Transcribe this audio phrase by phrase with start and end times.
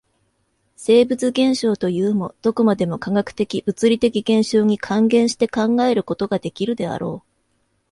[0.77, 7.29] 生物現象というも、どこまでも化学的物理的現象に還元して考えることができるであろう。